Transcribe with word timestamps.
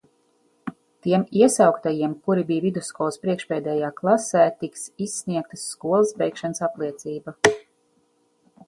Tiem 1.07 1.25
iesauktajiem, 1.41 2.15
kuri 2.29 2.45
bija 2.47 2.63
vidusskolas 2.65 3.21
priekšpēdējā 3.27 3.93
klasē 4.01 4.47
tiks 4.65 4.89
izsniegta 5.09 5.61
skolas 5.69 6.19
beigšanas 6.25 6.67
apliecība. 6.71 7.41